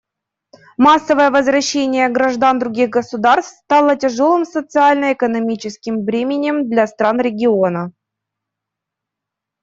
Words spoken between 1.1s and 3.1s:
возвращение граждан других